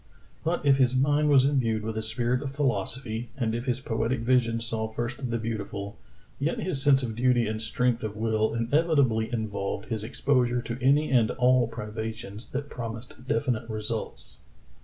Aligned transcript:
But 0.43 0.65
if 0.65 0.77
his 0.79 0.95
mind 0.95 1.29
was 1.29 1.45
imbued 1.45 1.83
with 1.83 1.95
a 1.95 2.01
spirit 2.01 2.41
of 2.41 2.49
philosophy, 2.49 3.29
and 3.37 3.53
if 3.53 3.65
his 3.67 3.79
poetic 3.79 4.21
vision 4.21 4.59
saw 4.59 4.87
first 4.87 5.29
the 5.29 5.37
beautiful, 5.37 5.95
yet 6.39 6.57
his 6.59 6.81
sense 6.81 7.03
of 7.03 7.15
duty 7.15 7.45
and 7.45 7.61
strength 7.61 8.03
of 8.03 8.17
will 8.17 8.55
inevitably 8.55 9.31
involved 9.31 9.89
his 9.89 10.03
exposure 10.03 10.63
to 10.63 10.79
any 10.81 11.11
and 11.11 11.29
all 11.29 11.67
privations 11.67 12.47
that 12.47 12.67
promised 12.67 13.27
definite 13.27 13.69
results. 13.69 14.39